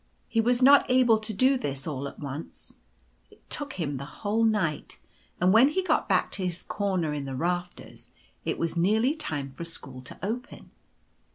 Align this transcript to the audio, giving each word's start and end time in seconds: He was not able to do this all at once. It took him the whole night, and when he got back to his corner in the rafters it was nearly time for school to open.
He 0.27 0.41
was 0.41 0.63
not 0.63 0.89
able 0.89 1.19
to 1.19 1.31
do 1.31 1.59
this 1.59 1.85
all 1.85 2.07
at 2.07 2.17
once. 2.17 2.73
It 3.29 3.47
took 3.51 3.73
him 3.73 3.97
the 3.97 4.05
whole 4.05 4.43
night, 4.43 4.97
and 5.39 5.53
when 5.53 5.67
he 5.69 5.83
got 5.83 6.09
back 6.09 6.31
to 6.31 6.43
his 6.43 6.63
corner 6.63 7.13
in 7.13 7.25
the 7.25 7.35
rafters 7.35 8.09
it 8.43 8.57
was 8.57 8.75
nearly 8.75 9.13
time 9.13 9.51
for 9.51 9.63
school 9.63 10.01
to 10.01 10.17
open. 10.23 10.71